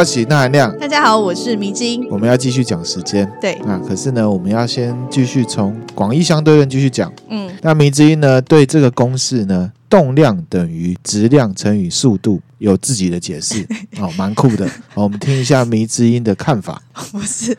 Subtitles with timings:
[0.00, 0.74] 我是那含量。
[0.78, 2.08] 大家好，我是迷之音。
[2.08, 7.12] 我们要继续讲时间，对啊，可是呢，我们要先继续从广义相对论继续讲。
[7.28, 13.68] 嗯，那迷之音呢，对这个公式呢，动量等于质量乘以速度，有自己的解释，
[14.00, 14.66] 哦，蛮酷的。
[14.88, 16.80] 好，我们听一下迷之音的看法。
[17.12, 17.54] 不是，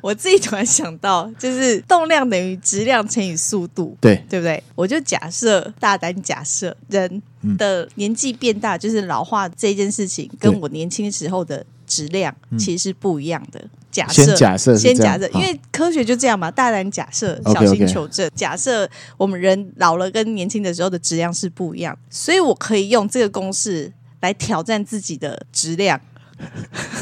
[0.00, 4.60] 我自己突然想到，就是动量等于质量乘以速度，对，对不对？
[4.74, 7.22] 我就假设，大胆假设，人
[7.56, 13.60] 的年纪变大，就是老化这件事情，跟我年轻时候的质量其实是不一样的。
[13.90, 18.28] 假设，先假设，先假设，因为科学就这样嘛，大胆假设，小心求证。
[18.28, 18.34] Okay, okay.
[18.36, 25.98] 假设我们人老了跟年轻的时候的质量是不一样，所以我可以用这个公式来挑战自己的质量，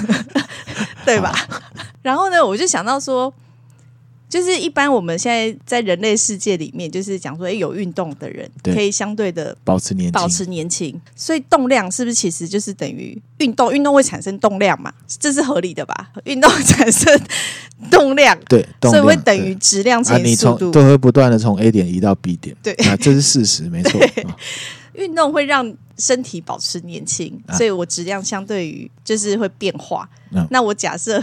[1.05, 1.35] 对吧？
[2.03, 3.35] 然后呢，我就想到说，
[4.29, 11.01] 就是一般我们现在在人类世界里面，就是讲说，哎，有运动的人可以相对的保持年轻，保持年轻。
[11.15, 13.73] 所以动量是不是其实就是等于运动？
[13.73, 14.93] 运动会产生动量嘛？
[15.21, 16.11] 这是合理的吧？
[16.25, 17.21] 运动产生
[17.91, 22.57] 动量，对，所以会等于质量乘以速度，对会不断的从 A 点移到 B 点。
[22.63, 24.01] 对，啊，这是事实，没错。
[24.97, 30.09] 运动会让身体保持年轻，所以我质量相对于就是会变化。
[30.35, 31.23] 啊、那我假设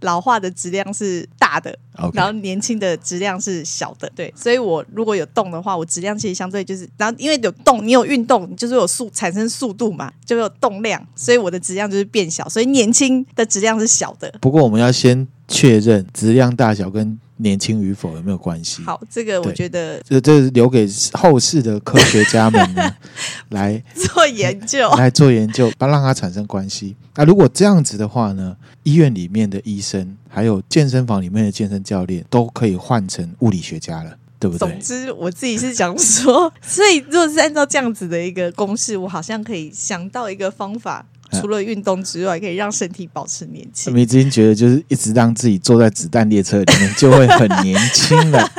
[0.00, 1.76] 老化的质量是大的.
[2.12, 4.10] 然后年轻的质量是小的。
[4.14, 14.32] 对，所以我如果有动的话，我质量其实相对就是，然后因为有动，你有运动，就是有速产生速度嘛，就有动量，所以我的质量就是变小，所以年轻的质量是小的。
[14.40, 17.18] 不过我们要先确认质量大小跟。
[17.38, 18.82] 年轻与否有没有关系？
[18.82, 22.94] 好，这个我觉得这这留给后世的科学家们呢
[23.50, 26.96] 来做研究，来做研究，不让它产生关系。
[27.14, 28.56] 那如果这样子的话呢？
[28.86, 34.68] 医院里面的医生，还有健身房里面的健身教练，都可以换成物理学家了，对不对？
[34.68, 41.04] 总之，我自己是想说，所以如果是按照这样子的一个公式，我好像可以想到一个方法。
[41.32, 43.92] 除了运动之外，可以让身体保持年轻。
[43.92, 48.50] 米子英觉得，就是一直让自己坐在子弹列车里面，就会很年轻了。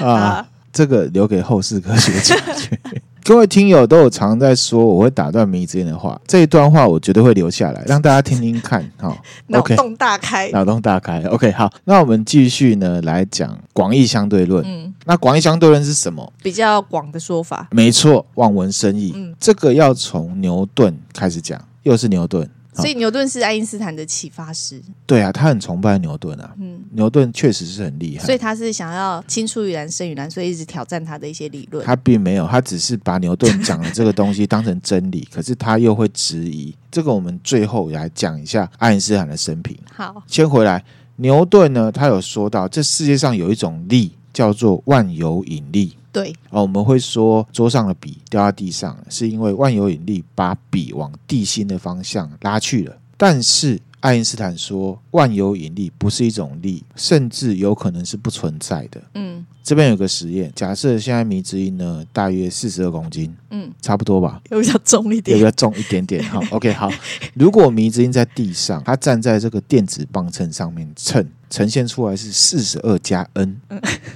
[0.00, 2.78] 啊，这个留给后世科学家去。
[3.24, 8.80] 各位听友都有常在说，我会打断迷之间的话，这一段话我绝对会留下来，让大家听听看。
[8.96, 9.14] 哈，
[9.48, 11.22] 脑洞大开，脑洞大开。
[11.24, 14.64] OK，好，那我们继续呢来讲广义相对论。
[14.66, 16.32] 嗯，那广义相对论是什么？
[16.42, 17.68] 比较广的说法。
[17.70, 19.12] 没错，望文生义。
[19.14, 22.48] 嗯，这个要从牛顿开始讲，又是牛顿。
[22.78, 24.80] 所以牛顿是爱因斯坦的启发师。
[25.06, 26.54] 对啊，他很崇拜牛顿啊。
[26.58, 28.24] 嗯，牛顿确实是很厉害。
[28.24, 31.84] 所以他是想要青出于蓝胜于蓝，所以一直挑战他的一些理论。
[31.84, 36.74] 他并没有，他只是把牛顿讲的这个东西当成真理， 可是他又会质疑。
[36.90, 39.76] 这个我们最后来讲一下爱因斯坦的生平。
[39.92, 40.82] 好，先回来，
[41.16, 45.96] 牛顿呢，他有说到，这世界上有一种力叫做万有引力。
[46.18, 52.96] 对，哦，我们会说桌上的笔掉在地上，是因为万有引力把笔往地心的方向拉去了。
[53.16, 59.00] 但是爱因斯坦说，万有引力不是一种力，甚至有可能是不存在的。
[59.14, 66.22] 嗯，这边有个实验，假设现在迷之音呢大约四十二公斤，嗯，差不多吧，有比较重一点，有比较重一点点。
[66.24, 66.90] 好，OK，好。
[67.34, 71.26] 如果迷之音在地上，他站在这个电子磅秤上面称。
[71.50, 73.58] 呈现出来是四十二加 n，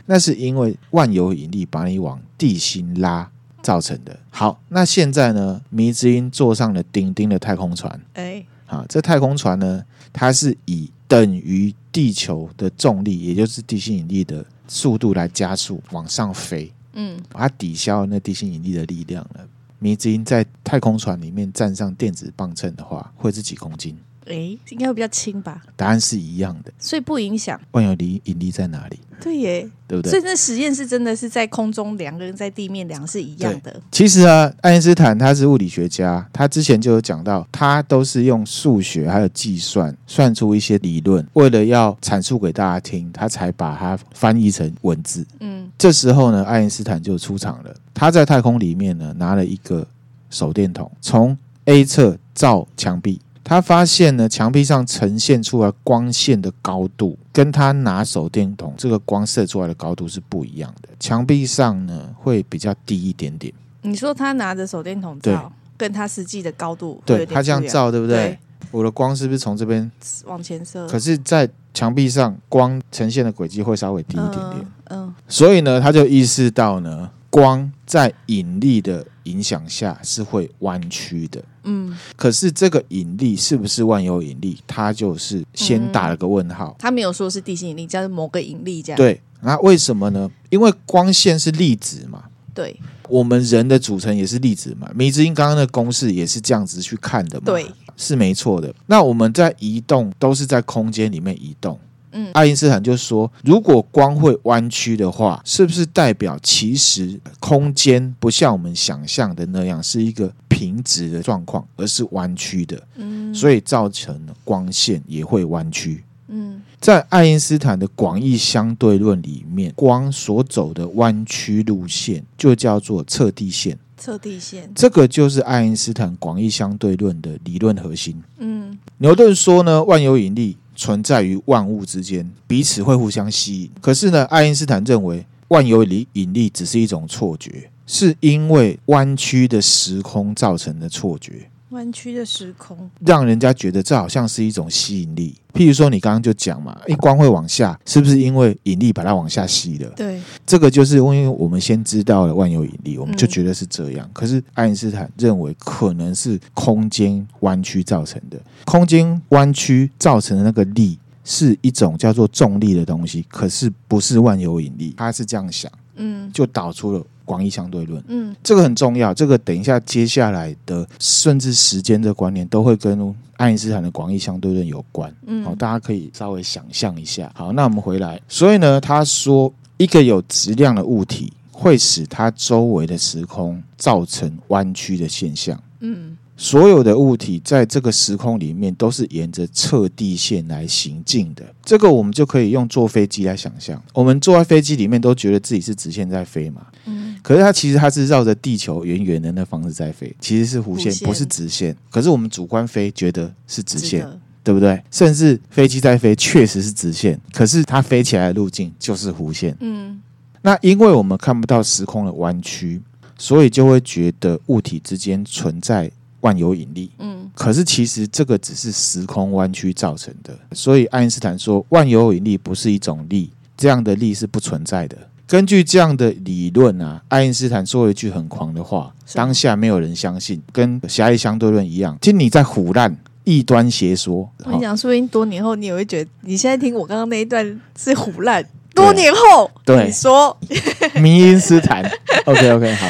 [0.05, 3.27] 那是因为万有引力把你往地心拉
[3.63, 4.15] 造成的。
[4.29, 5.63] 好，那现在呢？
[5.71, 9.85] 迷之音坐上了丁丁的太空船，哎，好，这太空船呢，
[10.15, 16.73] 它是以等于地球的重力，也就是地心引力的速度来加速往上飞。
[16.95, 19.47] 嗯，它抵消了那地心引力的力量了。
[19.79, 23.95] 迷之音在太空船里面站上电子磅秤的话，会是几公斤？
[24.27, 25.63] 哎，应该会比较轻吧？
[25.77, 27.61] 答案是一样的，所以不影响。
[27.73, 28.99] 万有引引力在哪里？
[29.21, 30.11] 对耶，对不对？
[30.11, 33.81] 所以那实验是真的是在空中量跟在地面量是一样的。
[33.93, 45.25] 其实啊，爱因斯坦他是物理学家，他之前就有讲到，他都是用数学还有计算算出一些理论，为了要阐述给大家听，他才把它翻译成文字。
[45.39, 47.73] 嗯，这时候呢，爱因斯坦就出场了。
[47.95, 49.87] 他在太空里面呢，拿了一个
[50.31, 51.37] 手电筒，从
[51.67, 60.89] A 侧照墙壁，他发现呢，墙壁上呈现出来光线的高度，跟他拿手电筒这个光射出来的高度是不一样的。
[61.01, 63.53] 墙壁上呢，会比较低一点点。
[63.83, 68.17] 你说他拿着手电筒照，跟他实际的高度，对，他这样照，对不对？
[68.17, 68.39] 对
[68.71, 69.91] 我的光是不是从这边
[70.25, 70.87] 往前射？
[70.89, 74.67] 可是，在墙壁上光呈现的轨迹会稍微低一点点。
[74.85, 81.43] 嗯，嗯，所以呢，他就意识到呢，光在引力的影响下是会弯曲的。
[81.65, 84.59] 嗯，可是这个引力是不是万有引力？
[84.67, 86.69] 它就是先打了个问号。
[86.69, 88.97] 嗯，他没有说是地心引力，叫做某个引力这样。
[88.97, 90.31] 对，那为什么呢？
[90.51, 92.25] 因为光线是粒子嘛。
[92.55, 92.79] 对，
[93.09, 94.91] 我们人的组成也是粒子嘛。
[94.95, 97.45] 迷之音刚刚的公式也是这样子去看的嘛。
[97.47, 97.67] 对，
[97.97, 98.75] 是没错的。
[98.87, 101.79] 那我们在移动都是在空间里面移动。
[102.13, 112.81] 嗯，爱因斯坦就说，如果光会弯曲的话，是不是代表其实空间不像我们想象的那样是一个平直的状况，而是弯曲的？
[112.97, 116.05] 嗯，所以造成了光线也会弯曲。
[116.29, 123.79] 嗯，在爱因斯坦的广义相对论里面，光所走的弯曲路线就叫做测地线。
[123.99, 128.21] 测地线，这个就是爱因斯坦广义相对论的理论核心。
[128.39, 133.71] 嗯，牛顿说呢，万有引力存在于万物之间，彼此会互相吸引。
[133.81, 141.49] 可是呢，爱因斯坦认为万有引力只是一种错觉，是因为弯曲的时空造成的错觉。
[141.73, 145.35] 弯曲的时空，让人家觉得这好像是一种吸引力。
[145.53, 149.91] 譬如说，你刚刚就讲嘛，一光会往下，是不是因为引力把它往下吸了？
[149.97, 154.07] 对，这个就是因为我们先知道了万有引力，我们就觉得是这样。
[154.07, 164.95] 嗯、可是爱因斯坦认为可能是空间弯曲造成的，空间弯曲造成的那个力是一种叫做重力的东西，可是不是万有引力。
[164.97, 167.05] 他是这样想，嗯，就导出了。
[167.33, 169.15] 广义相对论，嗯，这个很重要。
[169.15, 175.11] 这个等一下接下来的甚至时间的观念都会跟爱因斯坦的广义相对论有关。
[175.27, 177.33] 嗯，好，大家可以稍微想象一下。
[177.35, 178.21] 好，那我们回来。
[178.29, 185.59] 所以呢，他说一个有质量的物体会使它周围的时空造成弯曲的现象。
[185.81, 186.19] 嗯。
[186.43, 193.81] 所有的物体在这个时空里面都是沿着测地线来行进的，这个我们就可以用坐飞机来想象。
[193.95, 201.77] 我们坐在飞机里面都觉得自己是直线在飞嘛，嗯，可是它其实它是绕着地球圆圆的那方式在飞，其实是弧线，不是直线。
[201.89, 204.05] 可是我们主观飞觉得是直线，
[204.43, 204.83] 对不对？
[204.91, 209.57] 甚至飞机在飞确实是直线，可是它飞起来的路径就是弧线。
[209.61, 210.03] 嗯，
[210.43, 212.83] 那因为我们看不到时空的弯曲，
[213.17, 215.89] 所以就会觉得物体之间存在。
[216.23, 224.97] 万有引力，嗯，可是其实这个只是时空弯曲造成的，所以爱因斯坦说万有引力不是一种力，这样的力是不存在的。
[225.27, 234.31] 根据这样的理论啊，爱因斯坦说了一句很狂的话，当下没有人相信，跟狭义相对论一样，听你在胡乱，异端邪说。
[234.45, 239.87] 我跟你讲，说不定多年后你也会觉得，你现在听我刚刚那一段是胡乱，多年后对。
[239.87, 240.37] 你说，
[241.01, 241.83] 迷因斯坦
[242.27, 242.87] ，OK OK 好。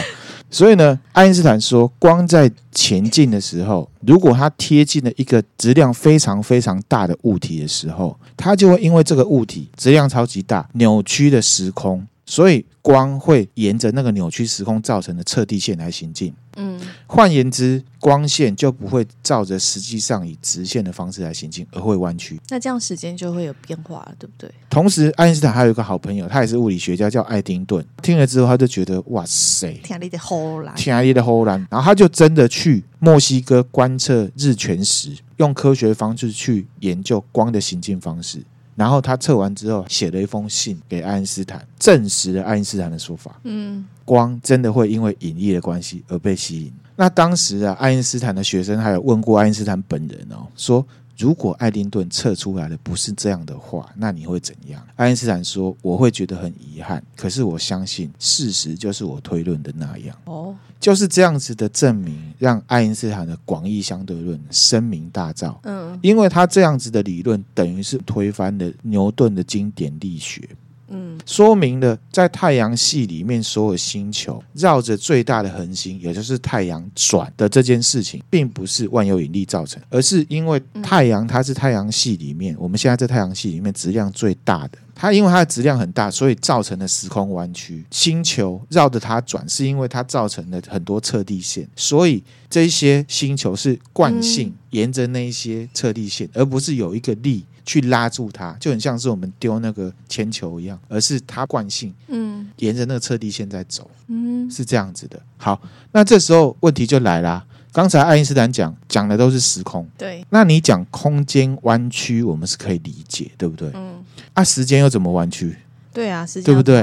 [0.52, 12.06] 所以呢，爱因斯坦说，光在前进的时候，如果它贴近了一个质量非常非常大的物体的时候，它就会因为这个物体质量超级大，扭曲的时空。
[12.24, 16.32] 所以光会沿着那个扭曲时空造成的测地线来行进。
[16.56, 22.38] 嗯，换言之，光线就不会照着实际上以直线的方式来行进，而会弯曲。
[22.50, 24.50] 那这样时间就会有变化了，对不对？
[24.68, 27.82] 同时，爱因斯坦还有一个好朋友，他也是物理学家，叫爱丁顿。
[28.02, 31.54] 听了之后，他就觉得哇塞，天力的后来，天力的后来。
[31.70, 38.42] 然后他就真的去墨西哥观测日全食，用科学方式去研究光的行进方式。
[38.74, 43.38] 然后他测完之后，写了一封信给爱因斯坦，证实了爱因斯坦的说法。
[43.44, 46.72] 嗯，光真的会因为引力的关系而被吸引。
[46.96, 50.86] 那当时啊，爱因斯坦的学生还有问过爱因斯坦本人哦，说。
[51.16, 54.82] 如果爱丁顿测出来的不是这样的话，那你会怎样？
[54.96, 65.56] 爱因斯坦说：“我会觉得很遗憾，可是我相信事实就是我推论的那样。”哦，就是这样子的证明，让爱因斯坦的广义相对论声名大噪。
[65.62, 70.48] 嗯，因为他这样子的理论，等于是推翻了牛顿的经典力学。
[70.92, 87.84] 嗯，说明了在太阳系里面所有星球绕着最大的恒星，也就是太阳转的这件事情，并不是万有引力造成，而是因为太阳它是太阳系里面，我们现在在太阳系里面质量最大的，它因为它的质量很大，所以造成了时空弯曲。
[87.90, 97.44] 星球绕着它转，是因为它造成了很多测地线，所以这些星球是惯性沿着那一些测地线，而不是有一个力。
[97.64, 105.20] 去拉住它，就很像是我们丢那个铅球一样，而是它惯性，嗯，沿着那个测地线在走，嗯，是这样子的。
[105.36, 105.60] 好，
[105.92, 110.24] 那这时候问题就来啦，刚才爱因斯坦讲讲的都是时空，对。
[110.30, 113.70] 那你讲空间弯曲，我们是可以理解，对不对？
[113.74, 114.04] 嗯。
[114.34, 115.56] 啊，时间又怎么弯曲？
[115.94, 116.82] 对啊，时间对不对？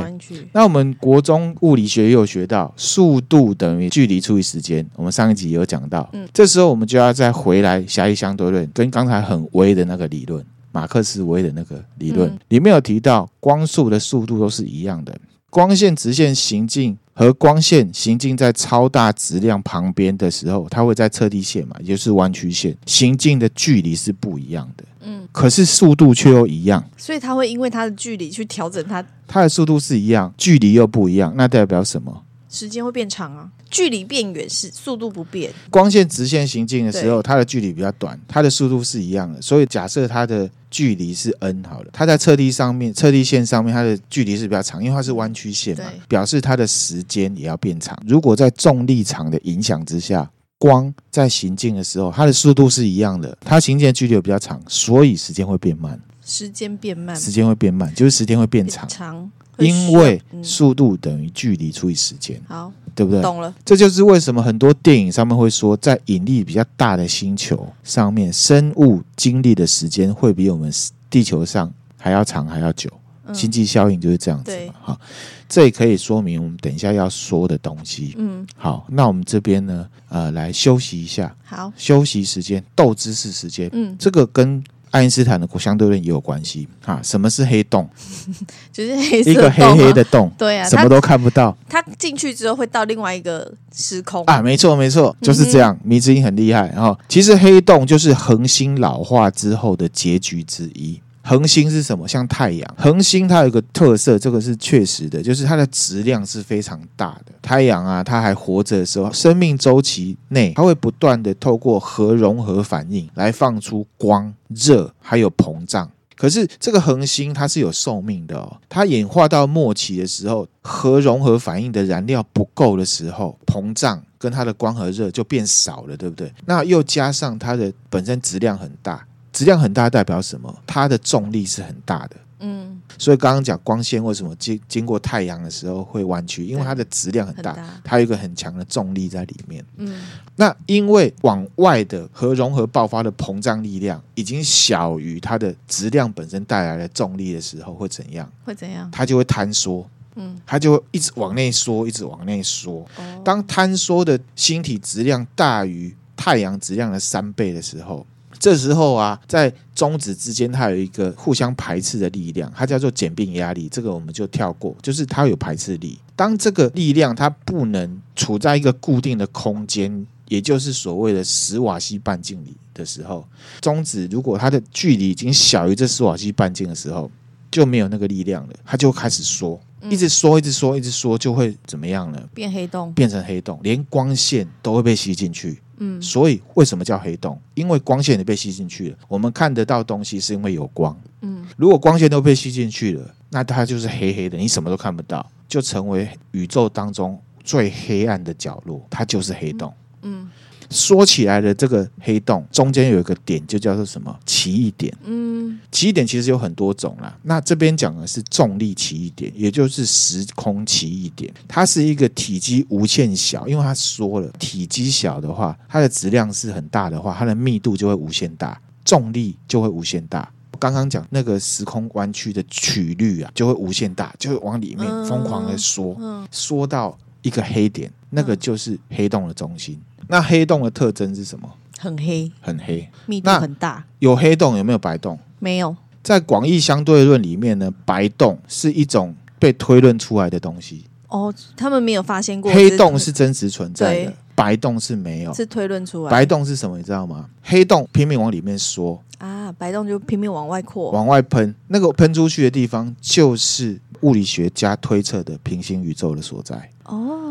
[0.54, 4.88] 那我们国中物理学也有学到，速度等于距离除以时间。
[4.96, 15.18] 我们上一集有讲到，嗯，这时候我们就要再回来狭义相对论，跟刚才很微的那个理论，马克思韦的那个理论，嗯，里面有提到，光速的速度都是一样的，
[15.50, 24.84] 光线直线行进和光线行进在超大质量旁边的时候，它会在测地线嘛，也就是弯曲线，行进的距离是不一样的。
[25.02, 29.04] 嗯，可是速度却又一样，所以它会因为它的距离去调整它。
[29.28, 32.24] 它的速度是一样，距离又不一样，那代表什么？
[32.50, 35.52] 时间会变长啊，距离变远是速度不变。
[35.70, 39.42] 光线直线行进的时候，它的距离比较短，它的速度是一样的。
[39.42, 47.98] 所以假设它的距离是 n 好了，它在测地上面，测地线上面它的距离是比较长，因为它是弯曲线嘛，表示它的时间也要变长。
[48.08, 50.30] 如果在重力场的影响之下。
[50.62, 55.98] 光在行进的时候，它的速度是一样的，它行进的距离比较长，所以时间会变慢。
[56.26, 58.86] 时间变慢，时间会变慢，就是时间会变长。
[58.90, 62.42] 长，因为速度等于距离除以时间。
[62.48, 63.22] 好，对不对？
[63.22, 63.54] 懂了。
[63.64, 70.72] 这就是为什么很多电影上面会说，在引力比较大的星球上面，生物经历的时间会比我们
[71.10, 72.90] 地球上还要长，还要久。
[73.32, 75.02] 星际效应就是这样子嘛，好，
[75.48, 78.16] 这也可以说明我们等一下要说的东西。
[78.18, 81.32] 嗯，好，那我们这边呢，呃，来休息一下。
[81.44, 83.70] 好，休息时间，斗知识时间。
[83.72, 86.68] 嗯，这个跟爱因斯坦的相对论也有关系。
[86.86, 87.88] 啊，什么是黑洞？
[88.74, 90.32] 就是黑色一个黑黑的洞。
[90.38, 91.56] 对啊，什么都看不到。
[91.68, 94.42] 它进去之后会到另外一个时空啊？
[94.42, 95.78] 没错，没错，就是这样。
[95.84, 96.72] 迷之音很厉害。
[96.76, 101.00] 然后，其实黑洞就是恒星老化之后的结局之一。
[101.30, 102.08] 恒星是什么？
[102.08, 107.26] 像太阳，恒星它有一个特色，这个是确实的，就是它的质量是非常大的。
[107.40, 115.88] 太阳啊，它还活着的时候，生命周期内，它会不断的透过核融合反应来放出光、热还有膨胀。
[116.16, 126.34] 可是这个恒星它是有寿命的哦，它演化到末期的时候，核融合反应的燃料不够的时候，膨胀跟它的光和热就变少了，对不对？
[126.48, 129.06] 那又加上它的本身质量很大。
[129.40, 130.54] 质量很大代表什么？
[130.68, 132.18] 它的重力是很大的。
[132.42, 136.46] 嗯，所以刚刚讲光线为什么经经过太阳的时候会弯曲？
[136.46, 139.64] 因为它的质量很大，很大，它有一个很强的重力在里面。
[139.78, 140.04] 嗯，
[140.36, 148.30] 那因为往外的核融合爆发的膨胀力量已经小于它的质量本身带来的重力的时候，会怎样？
[148.44, 148.92] 会怎样？
[148.92, 149.90] 它就会坍缩。
[150.16, 152.86] 嗯，它就会一直往内缩，一直往内缩。
[152.98, 158.06] 哦，当坍缩的星体质量大于太阳质量的三倍的时候。
[158.40, 163.68] 这时候啊，在中子之间，它有一个互相排斥的力量，它叫做简并压力。
[163.70, 166.00] 这个我们就跳过，就是它有排斥力。
[166.16, 173.28] 当这个力量它不能处在一个固定的空间，也就是所谓的史瓦西半径里的时候，
[173.60, 177.12] 中子如果它的距离已经小于这史瓦西半径的时候，
[177.52, 182.22] 就没有那个力量了，它就开始缩，一直缩，一直缩，一直缩，就会怎么样呢？
[182.34, 185.60] 变黑洞，变成黑洞，连光线都会被吸进去。
[185.80, 187.40] 嗯，所以为什么叫黑洞？
[187.56, 188.98] 因为光线也被吸进去了。
[189.08, 190.98] 我们看得到东西是因为有光。
[191.22, 199.74] 嗯，如果光线都被吸进去了，那它就是黑黑的，你什么都看不到，就成为宇宙当中最黑暗的角落，它就是黑洞。
[200.02, 200.24] 嗯。
[200.24, 200.30] 嗯
[200.70, 204.96] 说起来的这个黑洞中间有一个点，就叫做什么奇异点？
[205.04, 207.18] 嗯，奇异点其实有很多种啦。
[207.24, 211.34] 那这边讲的是重力奇异点，也就是时空奇异点。
[211.48, 220.32] 它是一个体积无限小，因为它缩了，体积小的话，它的质量是很大的话，它的密度就会无限大，重力就会无限大。
[220.60, 225.98] 刚刚讲那个时空弯曲的曲率啊，就会无限大，就会往里面疯狂的缩，
[226.32, 229.80] 缩到一个黑点，那个就是黑洞的中心。
[230.12, 231.48] 那黑洞的特征是什么？
[231.78, 233.86] 很黑，很黑，密度很大。
[234.00, 235.18] 有黑洞有没有白洞？
[235.38, 235.76] 没有。
[236.02, 240.86] 在广义相对论里面呢，白洞是一种被推论出来的东西。
[241.10, 242.52] 哦，他们没有发现过。
[242.52, 246.12] 黑洞是真实存在的，白洞是没有，是推论出来。
[246.12, 246.78] 白洞是什么？
[246.78, 247.30] 你知道吗？
[247.44, 251.54] 黑洞拼命往里面缩啊，白洞就拼命往外扩，往外喷。
[251.68, 256.70] 那个喷出去的地方，就是物理学家推测的平行宇宙的所在。
[256.86, 257.29] 哦，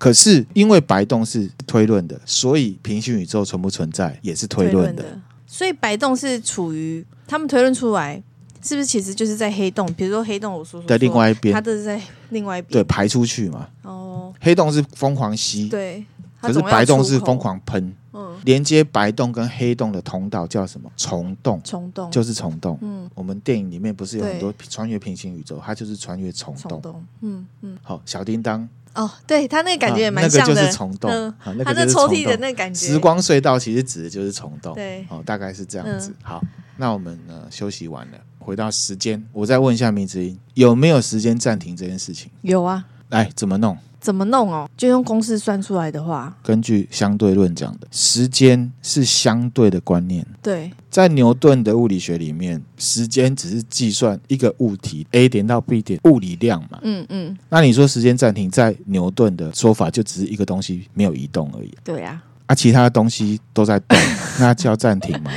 [0.00, 5.04] 可是因为白洞是推论的，所以平行宇宙存不存在也是推论的，
[5.46, 8.22] 所以白洞是处于他们推论出来，
[8.62, 9.86] 是不是其实就是在黑洞？
[9.92, 13.68] 比如说黑洞，我说说，在另外一边，它这是在另外一边，对，排出去嘛。
[13.82, 16.02] 哦，黑洞是疯狂吸，对，
[16.40, 17.94] 可是白洞是疯狂喷。
[18.12, 20.90] 嗯，连接白洞跟黑洞的通道叫什么？
[20.96, 21.60] 虫洞。
[21.62, 22.76] 虫洞就是虫洞。
[22.80, 27.04] 嗯，我们电影里面不是有很多穿越平行宇宙，它就是穿越虫洞。
[27.20, 27.78] 嗯嗯。
[27.82, 31.10] 好，小叮当哦，对，他那个感觉也蛮像的，那个就是虫洞。
[31.10, 34.74] 嗯，它那抽屉的那个感觉，时光隧道其实指的就是虫洞。
[34.74, 36.12] 对，哦，大概是这样子。
[36.22, 36.42] 好，
[36.76, 42.30] 那我们呢休息完了，回到时间，我再问一下明子英，有没有时间暂停这件事情？
[42.42, 42.84] 有啊。
[43.08, 43.76] 来，怎么弄？
[44.00, 44.68] 怎么弄哦？
[44.76, 50.26] 就用公式算出来的话，根据相对论讲的，时间是相对的观念。
[50.42, 56.78] 对，在牛顿的物理学里面，时间只是计算一个物体 A 点到 B 点物理量嘛。
[56.82, 57.36] 嗯嗯。
[57.50, 61.70] 那你说时间暂停，在牛顿的说法，就只是一个东西没有移动而已。
[61.84, 62.22] 对啊。
[62.46, 63.98] 啊，其他的东西都在动，
[64.40, 65.30] 那叫暂停吗？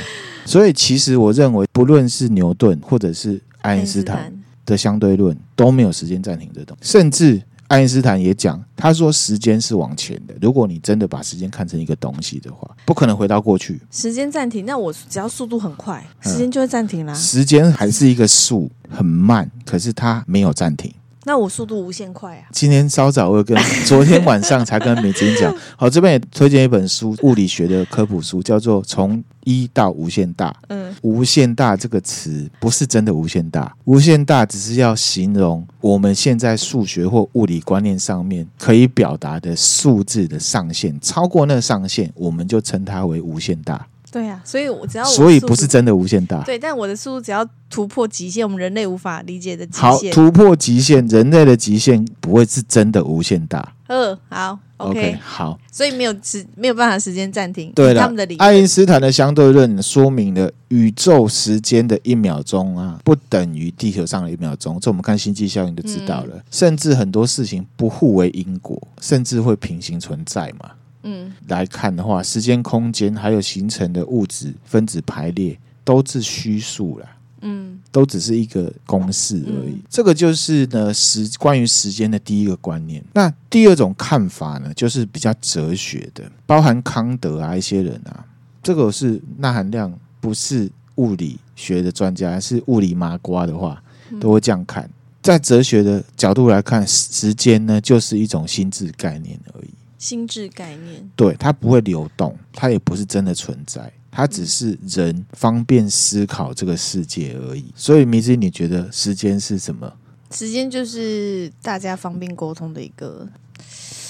[0.46, 4.32] 所以，其实我认为，不论是牛顿或者是爱因斯坦
[4.64, 7.42] 的相对论，都没有时间暂停这东西，甚至。
[7.74, 10.34] 爱因斯坦也讲，他说时间是往前的。
[10.40, 13.80] 如果你真的把时间看成一个东西的话，不可能回到过去。
[13.90, 17.12] 时间暂停，那我只要速度很快，时间就会暂停啦。
[17.14, 20.94] 时间还是一个数，很慢，可是它没有暂停。
[21.26, 22.44] 那我速度无限快啊！
[22.52, 30.50] 今天稍早我跟昨天晚上才跟美金讲， 好，这边也推荐一本书，物理学的科普书，叫做《从一到无限大》。
[30.68, 43.86] 嗯，无限大这个词不是真的无限大，无限大只是要形容我们现在数学或物理观念上面可以表达的数字的上限，超过那个上限，我们就称它为无限大。
[44.14, 46.40] 对呀、啊，所以我只要我所以不是真的无限大。
[46.44, 49.82] 对，但我的速度只要突破极限，我们人类无法理解的极限。
[49.82, 53.74] 好，突破极限，人类的极限不会是真的无限大。
[53.88, 55.58] 嗯，好，OK，好。
[55.72, 57.72] 所以没有时没有办法时间暂停。
[57.74, 64.78] 对了，他们的理，爱因斯坦的相对论说明了宇宙时间的一秒钟啊，不等于地球上的一秒钟。
[64.78, 66.36] 这我们看星际效应就知道了。
[66.36, 70.70] 嗯、甚至很多事情不互为因果，甚至会平行存在嘛。
[71.04, 77.06] 嗯，来看的话，时间、空间还有形成的物质分子排列都是虚数啦。
[77.46, 79.72] 嗯，都只是一个公式而已。
[79.72, 83.04] 嗯、这个就是呢时关于时间的第一个观念。
[83.12, 88.24] 那第二种看法呢，就是比较哲学的，包含康德啊一些人啊，
[88.62, 93.82] 这个是钠含量不是物理学的专家，是物理麻瓜的话，
[94.18, 94.88] 都会这样看。
[95.20, 99.68] 在哲学的角度来看，时间呢就是一种心智概念而已。
[99.98, 107.72] 心智概念，对，它不会流动，它也不是真的存在，它只是人方便思考这个世界而已。
[107.74, 109.92] 所以，迷之，你觉得时间是什么？
[110.30, 113.28] 时间就是大家方便沟通的一个。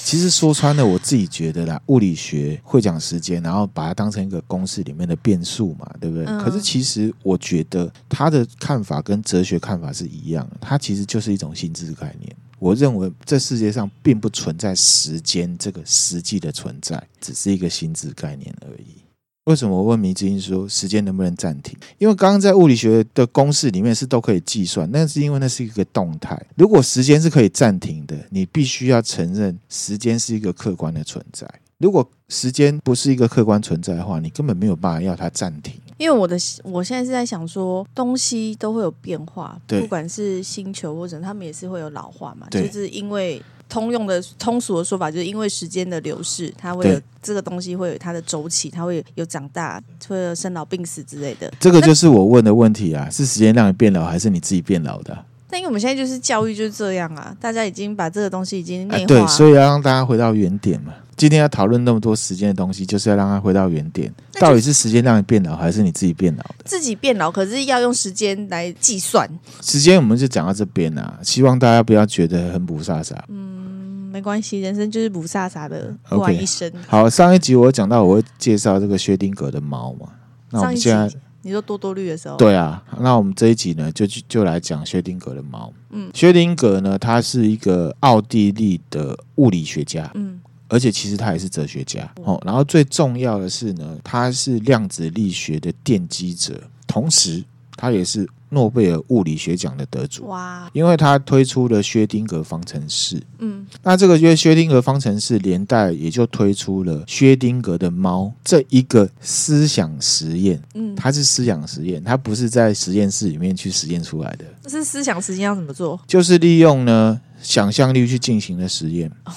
[0.06, 6.26] 其实说穿了，我自己觉得啦，物理学会讲时间，然后把它当成一个公式里面的变数嘛，对不对？
[6.26, 6.38] 嗯。
[6.38, 12.23] 可是其实我觉得他的看法跟哲学看法是一样的，它其实就是一种心智概念。
[12.64, 19.04] 我认为这世界上并不存在时间这个实际的存在，只是一个心智概念而已。
[19.44, 21.76] 为什么我问迷之音说时间能不能暂停？
[21.98, 26.42] 因为刚刚在物理学的公式里面是都可以计算，那是因为那是一个动态。
[26.56, 31.46] 如果时间是可以暂停的，你必须要承认时间是一个客观的存在。
[31.76, 35.74] 如果时间不是一个客观存在的话，你根本没有办法要它暂停。
[35.96, 51.52] 因为我的我现在是在想说，东西都会有变化，不管是星球或者他们也是会有老化嘛，就是因为通用的通俗的说法，就是因为时间的流逝，它会有这个东西会有它的周期，它会有长大，会有生老病死之类的。
[51.58, 55.24] 这个就是我问的问题啊，是时间让你变老，还是你自己变老的？
[55.54, 60.92] 但因为我们现在就是教育就是这样啊，大家已经把这个东西已经内化，对，所以要让大家回到原点嘛。
[61.16, 64.12] 今天要讨论那么多时间的东西，就是要让它回到原点。
[64.40, 66.64] 到底是时间让你变老，还是你自己变老的？
[66.64, 69.30] 自己变老，可是要用时间来计算。
[69.62, 73.14] 时间我们就讲到这边啊，希望大家不要觉得很不飒飒。
[73.28, 76.68] 嗯，没关系，人生就是不飒飒的过完一生。
[76.88, 80.08] 好，上一集我讲到我会介绍这个薛定格的猫嘛，
[80.50, 81.08] 那我们现在
[81.44, 85.72] 你说多多绿的时候，对啊，那我们这一集呢就就来讲薛定谔的猫。
[85.90, 90.10] 嗯，薛定谔呢，他是一个奥地利的物理学家。
[90.14, 90.40] 嗯。
[90.66, 97.44] 而且其实他也是哲学家哦，然后最重要的是呢，他是量子力学的奠基者，同时
[97.76, 100.26] 他也是诺贝尔物理学奖的得主。
[100.26, 100.68] 哇！
[100.72, 103.20] 因为他推出了薛丁格方程式。
[103.38, 110.62] 嗯，那这个约薛丁格方程式连带也就推出了薛丁格的猫这一个思想实验。
[110.74, 114.44] 嗯，它是思想实验，它不是在实验室里面去实验出来的。
[114.68, 116.00] 是思想实验要怎么做？
[116.06, 119.10] 就是利用呢想象力去进行的实验。
[119.24, 119.32] 哦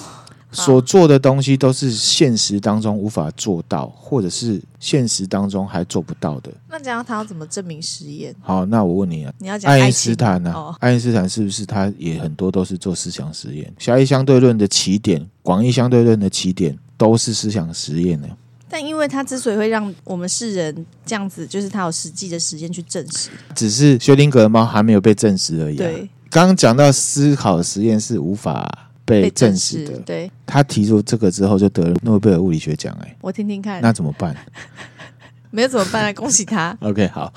[0.50, 6.50] 所做的东西都是现实当中无法做到，或者是现实当中还做不到的。
[6.70, 8.34] 那这样他要怎么证明实验？
[8.40, 10.56] 好，那我问你啊，你要讲爱因斯坦呢、啊？
[10.56, 13.70] 哦、爱因斯坦是不是他也很多都是做思想实验？
[13.78, 18.28] 狭义相对论的起点、广义相对论的起点都是思想实验呢？
[18.70, 23.28] 但因为他之所以会让我们世人这样子，就是他有实际的时间去证实。
[23.54, 25.78] 只是薛丁格猫还没有被证实而已、啊。
[25.78, 28.86] 对，刚刚讲到思考实验是无法。
[29.08, 29.98] 被证实的。
[30.00, 32.96] 对，他提出这个之后，就得了诺贝尔物理学奖。
[33.02, 34.36] 哎，我听听看，那怎么办？
[35.50, 36.12] 没有怎么办啊？
[36.12, 36.76] 恭喜他。
[36.82, 37.32] OK，好，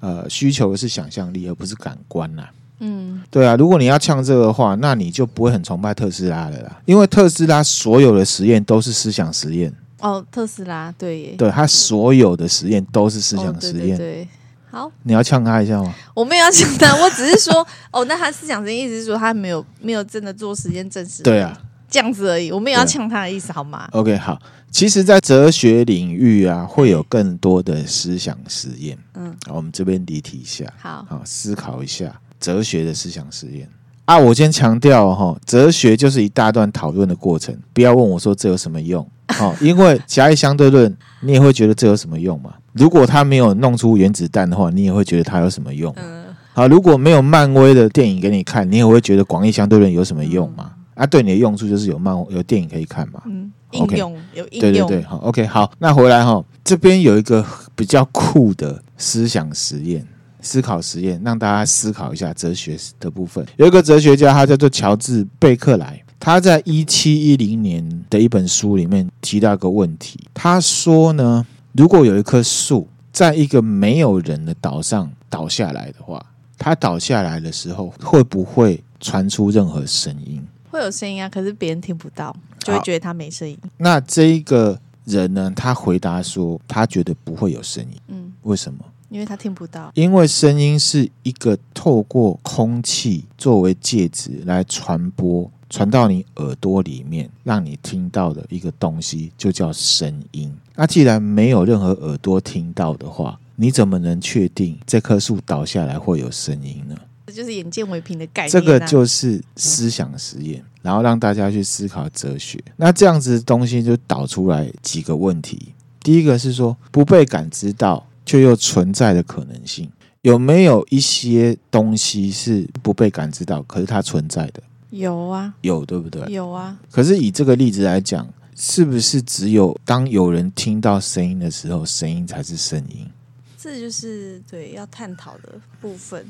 [0.00, 2.44] 呃，需求的是想象力，而不是感官呐。
[2.78, 9.70] 嗯，对啊，如果你要呛这个的话，那你就不会很崇拜特斯拉了啦，因为特斯拉所有的实验都是思想实验。
[9.98, 13.96] 哦，特斯拉，对耶，对，他所有的实验都是思想实验。
[13.96, 14.28] 哦、对，对，对，
[14.70, 15.92] 好，你要呛他一下吗？
[16.14, 21.22] 我没有要呛他，我只是说， 哦，那他思想实验意思是说他没有没有真的做时间证实。
[21.22, 28.96] 对啊，这样子而已，我没有要呛他的意思，好吗？OK，好，其实，在哲学领域啊，会有更多的思想实验。
[29.14, 32.20] 嗯，好，我们这边离题一下，好，好，思考一下。
[32.38, 33.68] 哲学的思想实验
[34.06, 39.06] 啊，我先强调哈，哲学就是一大段讨论的过程，不要问我说这有什么用
[39.38, 42.54] 哦，因为狭义相对论，你也会觉得这有什么用嘛？
[42.80, 45.92] 如果他没有弄出原子弹的话，你也会觉得它有什么用？
[45.96, 50.72] 嗯，好，如果没有漫威的电影给你看，你也会觉得广义相对论有什么用吗？
[50.94, 53.22] 啊，对你的用处就是有漫有电影可以看嘛？
[53.26, 57.44] 嗯，应用 Okay, 有应用，对对对，好，OK，好，那回来哈，这边有一个
[57.76, 60.04] 比较酷的思想实验。
[60.42, 63.44] 思考实验，让大家思考一下哲学的部分。
[63.58, 70.18] 有一个哲学家，他叫做乔治贝克莱，他在一七一零年的一本书里面提到一个问题。
[70.32, 76.24] 他说呢，如果有一棵树在一个没有人的岛上倒下来的话，
[76.58, 80.44] 它倒下来的时候会不会传出任何声音？
[80.70, 83.58] 会有声音啊，可是别人听不到，就会觉得它没声音。
[83.76, 88.00] 那这一个人呢，他回答说，他觉得不会有声音。
[88.08, 88.84] 嗯，为什么？
[89.08, 100.56] 因为他听不到，因为声音是一个透过空气作为介质来传播，传到你耳朵里面，让你听到的一个东西，就叫声音。
[100.80, 106.96] 那既然没有任何耳朵听到的话，你怎么能确定这棵树倒下来会有声音呢？
[107.26, 108.50] 这就是眼见为凭的概念啊。
[108.50, 112.58] 这个就是思想实验，然后让大家去思考哲学。
[112.78, 115.74] 那这样子的东西就导出来几个问题。
[116.02, 118.06] 第一个是说不被感知到。
[118.26, 119.90] 却又存在的可能性，
[120.20, 124.62] 有没有一些东西是不被感知到，可是它存在的？
[124.90, 126.32] 有啊，有，对不对？
[126.32, 126.78] 有啊。
[126.92, 128.28] 可是以这个例子来讲，
[128.62, 133.08] 是不是只有当有人听到声音的时候，声音才是声音？
[133.56, 136.22] 这就是对要探讨的部分。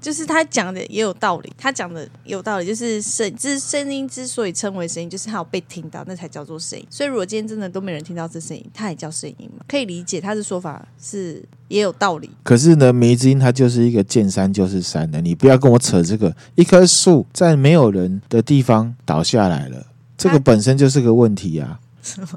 [0.00, 6.86] 就是他讲的也有道理，他讲的有道理，就是声，之声音之所以称为声音，就是它有被听到，那才叫做声音。
[6.90, 9.64] 所以如果今天真的都没人听到这声音，它也叫声音嘛？
[9.68, 12.30] 可以理解他的说法是也有道理。
[12.42, 16.34] 可是呢，迷之音它就是一个见山就是山的，你不要跟我扯这个。
[16.54, 19.86] 一棵树在没有人的地方倒下来了，
[20.24, 21.80] 这个本身就是个问题啊。
[22.04, 22.28] 什么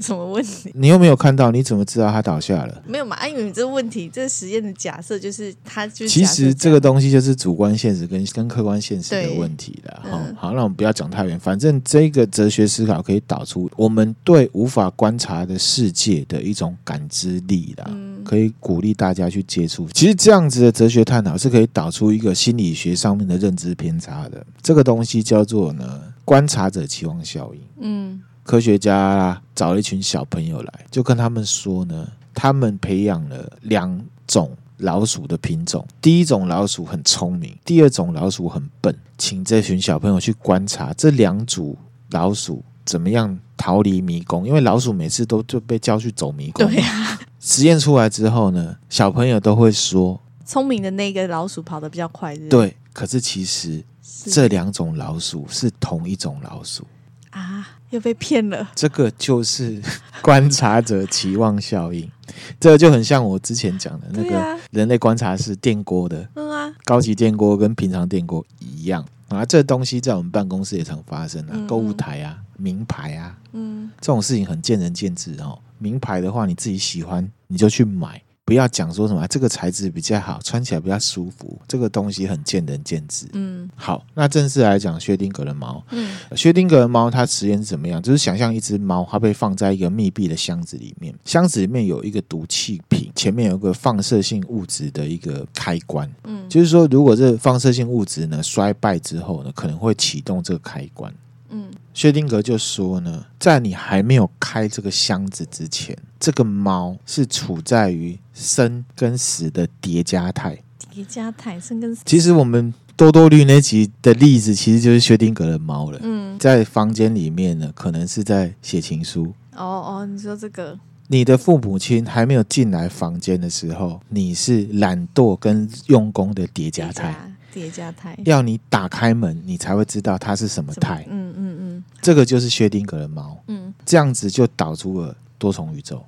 [0.00, 0.72] 什么问题？
[0.74, 2.82] 你又没有看到，你怎么知道他倒下了？
[2.86, 3.28] 没有嘛？
[3.28, 6.08] 因为你这个问题，这个实验的假设就是它就是。
[6.08, 10.00] 其实这个东西就是主观现实跟跟客观现实的问题了。
[10.10, 11.38] 好、嗯，好，那我们不要讲太远。
[11.38, 19.86] 反正这个哲学思考可以导出我们对无法观察的世界的一种感知力啦，嗯、可以鼓励大家去接触。
[19.92, 24.42] 其实这样子的哲学探讨是可以导出一个心理学上面的认知偏差的。
[24.62, 26.00] 这个东西叫做呢
[26.32, 27.60] 观察者期望效应。
[27.80, 28.22] 嗯。
[28.42, 35.86] 科学家找了一群小朋友来，就跟他们说呢，他们培养了两种老鼠的品种。
[36.00, 38.96] 第一种老鼠很聪明，第二种老鼠很笨。
[39.18, 41.76] 请这群小朋友去观察这两组
[42.12, 46.66] 老鼠怎么样逃离迷宫，因为老鼠每次都就被叫去走迷宫。
[46.66, 52.34] 对啊，实验出来之后呢，小朋友都会说，聪明的那个老鼠跑得比较快。
[52.48, 53.84] 对，可是其实
[54.26, 56.86] 这两种老鼠是同一种老鼠。
[57.30, 57.68] 啊。
[57.92, 59.78] 又被骗了，这个就是
[60.22, 62.10] 观察者期望效应，
[62.58, 69.06] 这个就很像我之前讲的那个人类观察室电锅的，嗯啊，高级电锅跟平常电锅一样。
[69.28, 75.58] 啊，这东西在我们办公室也常发生啊，购物台啊，名牌啊，嗯，这种事情很见仁见智哦。
[75.76, 78.22] 名牌的话，你自己喜欢你就去买。
[78.44, 83.26] 不要讲说什么这个材质比较好，穿起来比较舒服，这个东西很见仁见智。
[83.32, 88.02] 嗯，好，那正式来讲，薛定格的猫，嗯，薛定格的猫它实验是怎么样？
[88.02, 96.12] 就是想象一只猫，它被放在一个密闭的箱子里面，箱子里面有一个毒气瓶，前面有个放射性物质的一个开关。
[96.24, 101.14] 嗯，就是说，如果这放射性物质呢衰败之后呢，可能会启动这个开关。
[101.54, 110.56] 嗯，薛定格就说呢，在你还没有开这个箱子之前，这个猫是处在于生跟死的叠加态。
[110.88, 112.02] 叠加态，生跟死。
[112.06, 115.98] 其实我们多多绿那集的例子，其实就是薛定格的猫了。
[116.00, 119.34] 嗯，在房间里面呢，可能是在写情书。
[119.56, 127.16] 哦哦，你说这个，你的父母亲还没有进来房间的时候，你是懒惰跟用功的叠加态。
[127.52, 131.04] 叠加态，要你打开门，你才会知道它是什么态。
[131.10, 133.36] 嗯嗯嗯，这个就是薛定格的猫。
[133.48, 136.02] 嗯，这样子就导出了多重宇宙，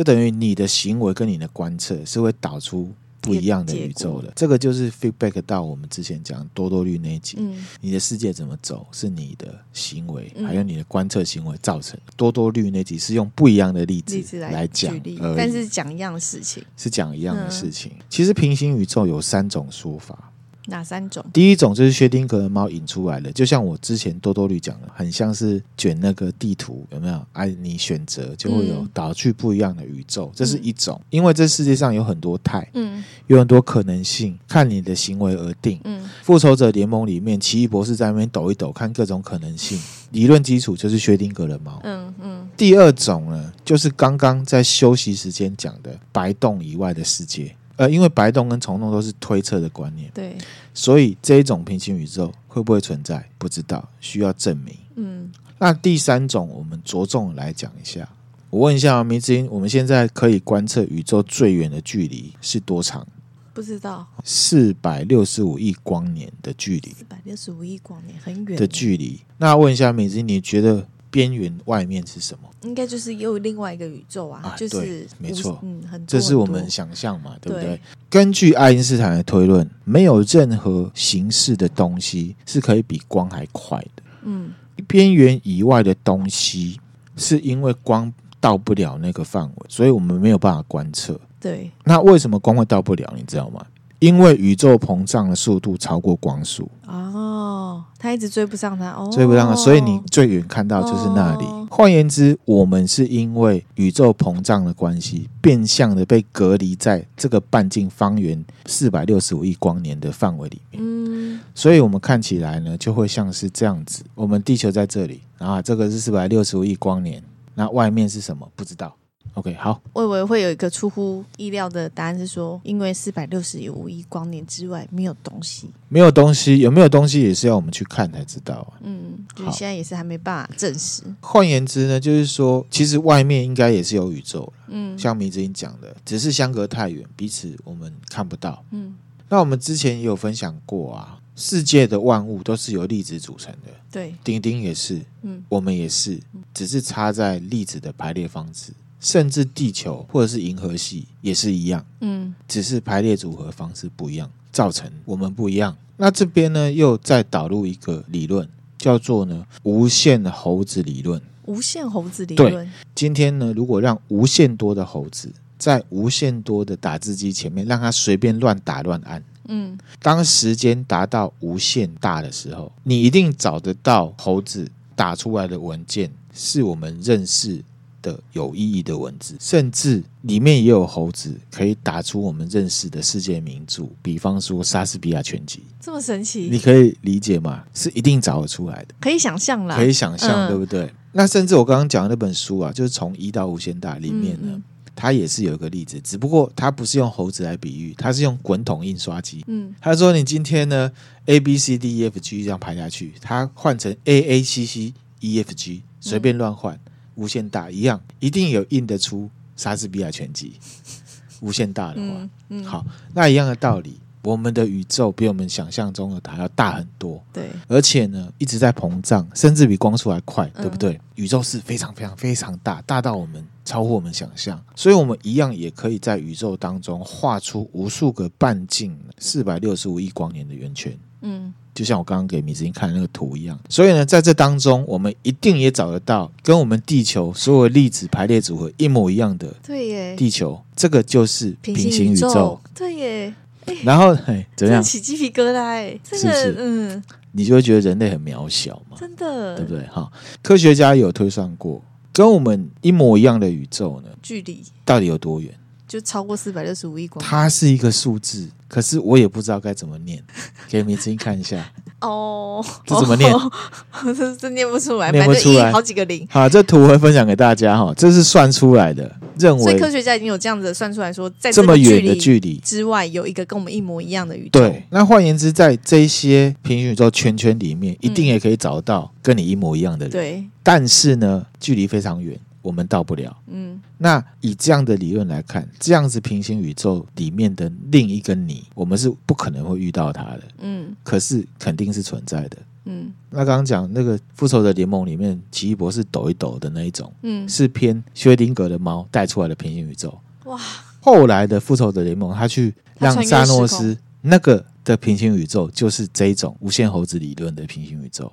[0.00, 2.90] 就等于你的行为跟你的观测是会导出。
[3.22, 7.36] 不一样的宇宙的，这个就是 feedback 到我们之前讲多多绿那一集。
[7.38, 12.00] 嗯，你的世界怎么走，是你的行为，还有你的观测行为造成。
[12.16, 14.98] 多多绿那集是用不一样的例子来讲，
[15.36, 17.92] 但是讲一样的事情，是讲一样的事情。
[18.08, 20.29] 其实平行宇宙有三种说法。
[20.70, 21.22] 哪三种？
[21.32, 27.14] 第一种就是薛丁格的猫引出来的，就像我之前多多绿讲的，很像是卷那个地图，有没有？
[27.32, 30.98] 哎、啊，你选择就会有导去不一样的宇宙，嗯、这是一种。
[31.10, 35.78] 因为这世界上有很多态，嗯，有很多可能性，看你的行为而定。
[35.84, 39.78] 嗯，复仇者联盟里面，奇异博士在那边抖一抖，看各种可能性，
[40.12, 41.80] 理论基础就是薛定格的猫。
[41.82, 42.48] 嗯嗯。
[42.56, 47.54] 第二种呢，就是刚刚在休息时间讲的白洞以外的世界。
[47.80, 50.36] 呃，因为白洞跟虫洞都是推测的观念，对，
[50.74, 53.26] 所以这一种平行宇宙会不会存在？
[53.38, 54.76] 不知道，需要证明。
[54.96, 58.06] 嗯，那第三种，我们着重来讲一下。
[58.50, 63.06] 我问一下啊，迷之音，我们现在可以观测宇宙最远的距离是多长？
[63.54, 66.90] 不知道，四百六十五亿光年的距离。
[66.90, 69.22] 四百六十五亿光年，很远的距离。
[69.38, 70.86] 那问一下迷之音，你觉得？
[71.10, 72.48] 边缘外面是什么？
[72.62, 77.68] 应该就是又有另外一个宇宙啊，啊就是没错，嗯，很多这是我们想象嘛，对不对？
[77.76, 84.02] 对，根据爱因斯坦的推论，没有任何形式的东西是可以比光还快的。
[84.22, 84.52] 嗯，
[84.86, 86.78] 边缘以外的东西
[87.16, 91.18] 是因为光到不了那个范围，所以我们没有办法观测。
[91.40, 93.12] 对，那为什么光会到不了？
[93.16, 93.64] 你知道吗？
[94.00, 96.68] 因为宇宙膨胀的速度超过光速。
[96.86, 101.44] 哦，他一直追不上他，哦，追不上他，所以你最远看到就是那里。
[101.44, 110.82] 哦，换言之，我们是因为宇宙膨胀的关系，变相的被隔离在这个半径方圆四百六十五亿光年的范围里面。
[110.82, 114.02] 嗯，所以我们看起来呢，就会像是这样子。
[114.14, 117.22] 我们地球在这里，然后这个是四百六十五亿光年，
[117.54, 118.48] 那外面是什么？
[118.56, 118.96] 不知道。
[119.34, 119.80] OK，好。
[119.92, 128.80] 我以为会有一个出乎意料的答案是说，因为四百六十五亿光年之外没有东西，没有东西，有没有东西也是要我们去看才知道啊。
[128.82, 131.02] 嗯，就是现在也是还没办法证实。
[131.20, 134.52] 换言之呢，就是说，其实外面应该也是有宇宙。
[134.68, 138.64] 嗯，像迷之音讲的，只是相隔太远，彼此我们看不到。
[138.70, 138.94] 嗯，
[139.28, 143.72] 那我们之前也有分享过啊，世界的万物都是由粒子组成的。
[143.90, 146.20] 对，丁丁也是，嗯，我们也是，
[146.54, 148.72] 只是差在粒子的排列方式。
[149.00, 155.76] 甚至地球或者是银河系也是一样，嗯，只是排列组合方式不一样，造成我们不一样。
[155.96, 161.20] 那这边呢，又再导入一个理论，叫做呢无限猴子理论。
[161.46, 162.52] 无限猴子理论。
[162.52, 177.62] 对，今天呢，如果让无限多的猴子在无限多的打字机前面，让它随便乱打乱按，嗯，当时间达到无限大的时候，你一定找得到猴子打出来的文件，是我们认识
[178.02, 187.64] 的有意义的文字，甚至里面也有猴子可以打出我们认识的世界名著，比方说《莎士比亚全集》，这么神奇，你可以理解吗？
[187.74, 190.92] 是一定找得出来的，可以想象啦，可以想象，嗯、对不对？
[191.12, 194.62] 那甚至我刚刚讲的那本书啊，就是从一到无限大里面呢，嗯、
[194.94, 199.44] 它也是有一个例子，只不过它不是用猴子来比喻，它是用滚筒印刷机。
[199.48, 200.90] 嗯，他说你今天呢
[201.26, 206.74] ，A B C D E F G 这样排下去，它换成 A A C C E F G，随便乱换。
[206.74, 206.80] 嗯
[207.20, 210.54] 无限大一样，一定有印得出莎士比亚全集。
[211.42, 217.22] 无限大的话，嗯嗯、好，那一样的道理，我们的宇宙比我们想象中的还要大很多。
[217.32, 220.92] 对，而且呢，一直在膨胀，甚至比光速还快，对不对？
[220.92, 224.62] 嗯、宇宙是非常非常非常大，大到我们超乎我们想象。
[224.74, 230.98] 所以，我们一样也可以在宇宙当中画出无数个半径四百六十五亿光年的圆圈。
[231.22, 231.52] 嗯。
[231.72, 239.54] 就像我刚刚给米子英看的那个图一样，所以呢，在这当中，我们一定也找得到跟我们地球所有粒子排列组合一模一样的。
[239.62, 242.60] 对耶，地球这个就是平行宇宙。
[242.74, 243.34] 对耶，
[243.84, 244.82] 然后嘿，怎样？
[244.82, 246.64] 起鸡皮疙瘩哎，真的，是不是？
[246.64, 247.02] 嗯，
[247.32, 248.96] 你就会觉得人类很渺小嘛？
[248.98, 249.86] 真的，对不对？
[249.86, 250.10] 哈，
[250.42, 251.80] 科学家有推算过，
[252.12, 255.54] 跟我们一模一样的宇宙呢，距离到底有多远？
[255.90, 257.28] 就超过四百六十五亿光年。
[257.28, 258.48] 它是一个数字。
[258.68, 260.22] 可是我也不知道该怎么念，
[260.70, 261.68] 给迷之音看一下
[262.00, 263.28] 哦，这怎么念？
[264.16, 266.24] 这这念不出来，念不出来，好几个零。
[266.30, 274.60] 好，这图会分享给大家哈，这是算出来的，认为所以科学家已经有这样子算出来说，在这么远的距离之外，有一个跟我们一模一样的宇宙。
[274.60, 280.12] 对，那换言之，在这些平行宇宙圈圈里面，一定也可以找到跟你一模一样的人。
[280.12, 282.38] 对，但是呢，距离非常远。
[282.62, 283.34] 我们到不了。
[283.50, 290.42] 嗯，那以这样的理论来看，这样子平行宇宙里面的另一个你，我们是不可能会遇到他的。
[290.60, 292.56] 嗯，可是肯定是存在的。
[292.86, 300.18] 嗯，那刚刚讲那个复仇者联盟里面，奇异博士抖一抖的那一种，嗯，是偏薛定格的猫带出来的平行宇宙。
[300.46, 300.58] 哇，
[301.00, 308.32] 后来的复仇者联盟，他去让萨诺斯那个的平行宇宙，就是这一种无限猴子理论的平行宇宙。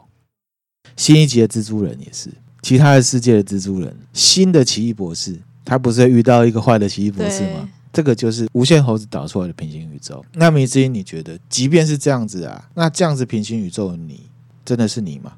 [0.96, 7.70] 新一集的蜘蛛人也是，其他的世界的蜘蛛人，新的奇异博士，他不是遇到一个坏的奇异博士吗？
[7.92, 10.24] 这个就是无限猴子导出来的平行宇宙。
[10.34, 14.30] 那迷之音，你觉得，即便是这样子啊，那这样子平行宇宙的你，
[14.64, 15.34] 真的是你吗？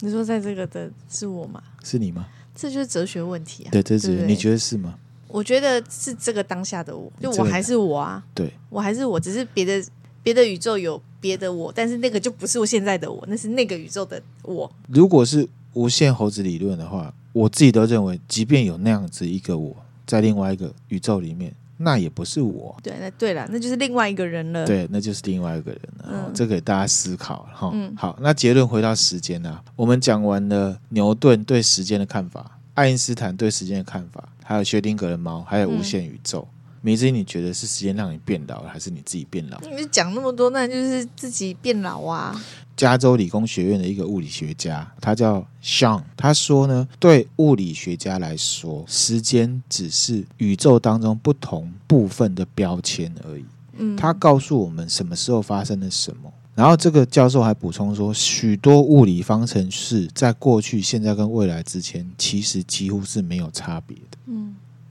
[0.00, 1.62] 你说在这个的是我吗？
[1.82, 2.26] 是你吗？
[2.54, 3.68] 这就是哲学问题啊。
[3.70, 4.94] 对，这是你觉得是吗？
[5.28, 8.24] 我觉得是这个当下的我，就我还是我啊。
[8.32, 9.84] 对，我还是我，只是别的
[10.22, 14.70] 别的宇宙有别的我，但是那个就不是我现在的我，那是那个宇宙的我。
[14.88, 22.76] 如果是无限猴子理论的话，我自己都认为，即便有那样子一个我在另外一个宇宙里面，那也不是我。
[22.80, 24.64] 对，那对了，那就是另外一个人了。
[24.64, 26.04] 对，那就是另外一个人了。
[26.08, 27.70] 嗯，这给大家思考哈。
[27.74, 36.46] 嗯，好，那结论回到时间呢，我们讲完了牛顿对时间的看法，爱因斯坦对时间的看法，还有薛定谔的猫，还有无限宇宙。
[36.82, 39.58] 迷之音，你觉得是时间让你变老，还是你自己变老？
[39.60, 42.38] 你讲那么多，那就是自己变老啊。
[42.76, 53.44] 加州理工学院的一个物理学家，他叫 Sean，他说呢，对物理学家来说，时间只是宇宙当中不同部分的标签而已。
[53.76, 56.32] 嗯，他告诉我们什么时候发生了什么。
[56.54, 64.18] 然后这个教授还补充说，许多物理方程式在过去、现在跟未来之间，其实几乎是没有差别的。
[64.26, 64.43] 嗯。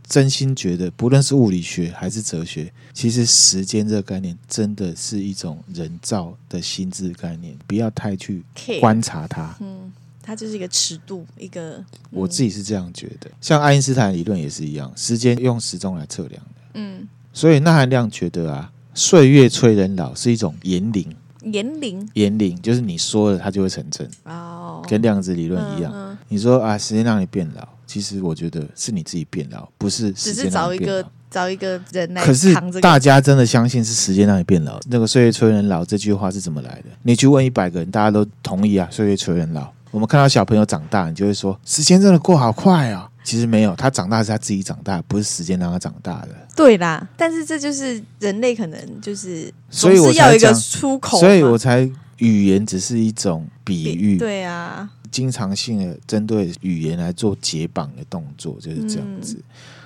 [0.07, 8.43] 真心觉得，不论是物理学还是哲学，其实时间这个概念真的是一种人造的心智概念，不要太去
[8.79, 9.55] 观察它。
[9.61, 11.77] 嗯，它就是一个尺度，一个。
[11.77, 16.61] 嗯、我自己是这样觉得，像爱因斯坦理论也是一样，时间用时钟来测量的。
[16.75, 21.15] 嗯，所以纳含量觉得啊，岁月催人老是一种言灵。
[21.45, 24.09] 言灵，言灵就是你说了，它就会成真。
[24.23, 25.91] 哦，跟量子理论一样。
[25.93, 27.67] 嗯嗯、你说啊，时间让你变老。
[27.93, 30.11] 其实我觉得是你自己变老，不是。
[30.13, 32.25] 只是找一个找一个人来。
[32.25, 32.51] 可是
[32.81, 34.79] 大家真的相信是时间让你变老？
[34.89, 36.85] 那个“岁月催人老”这句话是怎么来的？
[37.03, 39.71] 你去问一百个人，大家都同意啊，“岁月催人老”。
[39.91, 43.07] 我们看到小朋友长大，你就会说时间真的过好快啊。
[43.23, 46.29] 其实没有，他长大是他自己长大，不是时间让他长大的。
[46.55, 54.17] 对啦，但是这就是人类可能就是，所以我要一个出口，所以我才语言只是一种比喻。
[54.17, 54.89] 对啊。
[55.13, 59.37] 经常性的针对语言来做解绑的动作，就是这样子。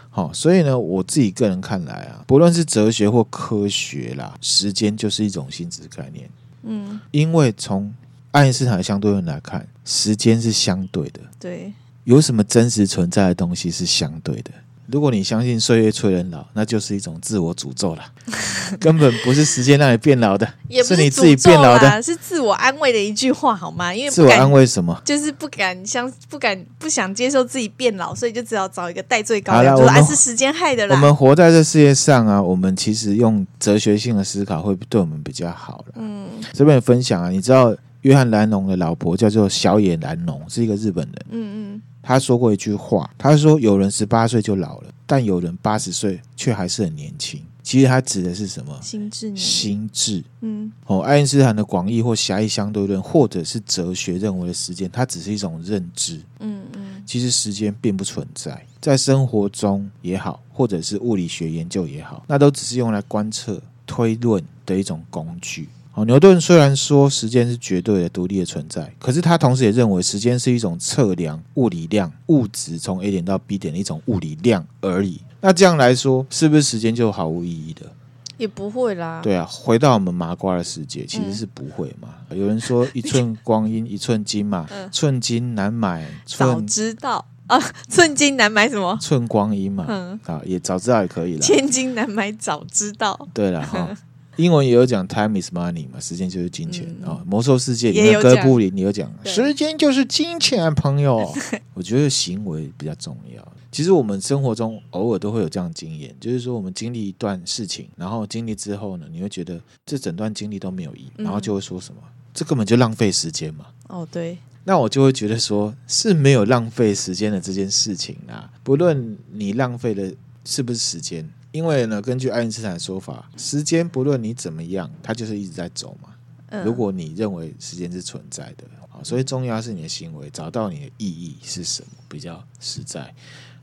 [0.09, 6.29] 好、嗯，所以呢，我自己个人看来啊，不论是哲学或科学啦，时间就是一种性质概念。
[6.63, 7.93] 嗯，因为从
[8.31, 11.19] 爱因斯坦的相对论来看，时间是相对的。
[11.37, 11.73] 对，
[12.05, 14.51] 有什么真实存在的东西是相对的？
[14.89, 18.03] 如果你相信岁月催人老，那就是一种自我诅咒了，
[18.79, 23.93] 根本不是时间让你变老的，也不是，是你自己变老的，是自我安慰的一句话，好吗？
[23.93, 24.99] 因为自我安慰什么？
[25.03, 30.95] 就是不敢相，不敢不想接受自己变老，所以就只好找一个代罪羔羊，就是还是时间害的啦。
[30.95, 35.95] 我们活在这世界上啊，我们其实用哲学性的思考会对我们比较好了。
[35.95, 41.25] 嗯，这边分享啊，你知道约翰兰农的老婆叫做小野兰农，是一个日本人。
[41.31, 41.81] 嗯嗯。
[42.07, 48.79] 他说过一句话，他说：“有人十八岁就老了，但有人八十岁却还是很年轻。”其实他指的是什么？
[48.81, 49.35] 心智。
[49.35, 50.23] 心智。
[50.39, 50.71] 嗯。
[50.85, 56.21] 哦，爱因斯坦的广义或狭义相对论，或者是哲学认为的时间，它只是一种认知。
[56.39, 57.03] 嗯嗯。
[57.05, 65.67] 其实时间并不存在，在生活中也好，或者是物理学研究也好，那都只是用来观测、推论的一种工具。
[66.05, 75.21] 牛顿虽然说时间是绝对的独立的存在，可是他同时也认为时间是一种测量物理量、物质从 A 点到 B 点的一种物理量而已。
[75.41, 77.91] 那这样来说，是不是时间就毫无意义的？
[78.37, 79.19] 也不会啦。
[79.23, 82.09] 对啊，回到我们麻瓜的世界，其实是不会嘛。
[82.29, 86.47] 嗯、有人说一寸光阴一寸金嘛，嗯、寸金难买寸。
[86.47, 88.95] 早知道啊，寸金难买什么？
[89.01, 89.85] 寸光阴嘛。
[89.87, 91.39] 嗯，啊，也早知道也可以了。
[91.39, 93.27] 千金难买早知道。
[93.33, 93.89] 对 了哈。
[94.37, 97.21] 英文也有讲 time is money 嘛，时间就是金钱啊、嗯哦。
[97.25, 101.31] 魔兽世界里面哥布林，你有讲时间就是金钱，朋友。
[101.73, 103.45] 我觉得行为比较重要。
[103.71, 113.65] 其实我们生活中偶尔都会有这样的经验，就是说我们经历一段事情，然后经历之后呢，你会觉得这整段经历都没有意义，然后就会说什么，嗯、这根本就浪费时间嘛。
[113.87, 114.37] 哦，对。
[114.63, 121.27] 那我就会觉得说是没有浪费时间的这件事情啊，不论你浪费的是不是时间。
[121.57, 126.09] 因为呢，根据爱因斯坦的说法，时间不论你怎么样，它就是一直在走嘛。
[126.49, 128.63] 嗯、如果你认为时间是存在的，
[129.03, 133.11] 所以重要是你的行为，找到你的意义是什么比较实在。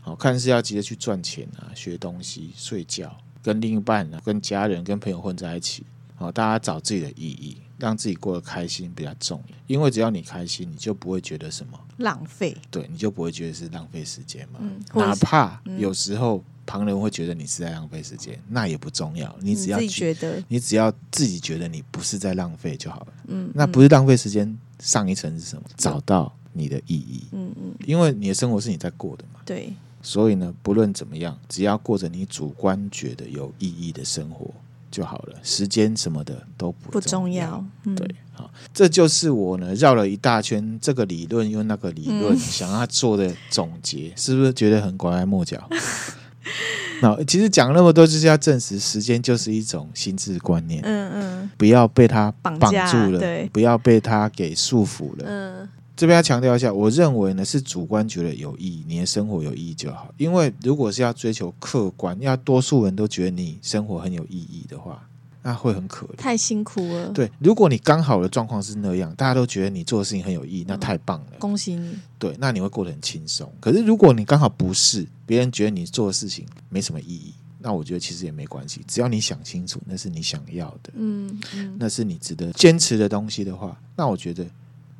[0.01, 5.86] 好，看是要急着去赚钱啊，学东西、睡觉，跟另一半啊，跟家人、跟朋友混在一起。
[6.16, 9.57] 好，大家找自己的意义，让自己过得开心比较重要。
[9.68, 14.59] 因为只要你开心，你就不会觉得什么浪费，对，你就不会觉得是浪费时间嘛。
[14.61, 19.34] 嗯，哪怕有时候旁人会觉得你是在浪费时间，那也不重要。
[19.40, 23.06] 你只要自己觉得，你只要自己觉得你不是在浪费就好了。
[23.28, 25.62] 嗯，那不是浪费时间，上一层是什么？
[25.76, 27.24] 找到你的意义。
[27.32, 29.40] 嗯嗯，因为你的生活是你在过的嘛。
[29.44, 29.72] 对。
[30.02, 34.52] 所以呢，不论怎么样，只要过着你主观觉得有意义的生活。
[34.90, 37.00] 就好了，时间什么的都不重要。
[37.00, 37.66] 不重要。
[37.82, 45.68] 嗯、对，好，这就是我呢绕了一大圈，这个理论用那个理论、嗯、想要做的总结，是不是觉得很拐弯抹角？
[47.01, 50.82] 那其实讲那么多，就是要证实时间就是一种心智观念。
[50.84, 55.24] 嗯嗯，不要被它绑住了，对，不要被它给束缚了。
[55.26, 55.68] 嗯。
[55.97, 60.12] 这边要强调一下，我认为呢是主观觉得有意义，你的生活有意义就好。
[60.16, 65.07] 因为如果是要追求客观，要多数人都觉得你生活很有意义的话，
[65.47, 67.11] 那会很可怜，太辛苦了。
[67.11, 71.99] 对，如果你刚好的状况是那样，大家都觉得你做的事情很有意义，那太棒了，恭喜你。
[72.18, 73.53] 对，那你会过得很轻松。
[73.61, 84.47] 可是如果你刚好不是，别人觉得你做的事情没什么意义，那我觉得其实也没关系，只要你想清楚那是你想要的，嗯，嗯，那是你值得坚持的东西的话，那我觉得